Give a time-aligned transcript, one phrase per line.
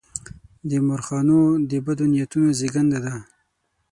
[0.69, 1.39] د مورخانو
[1.69, 3.15] د بدو نیتونو زېږنده ده.